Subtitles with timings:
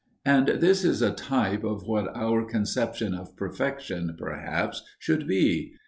[0.25, 5.73] And this is a type of what our conception of perfection, perhaps, should be.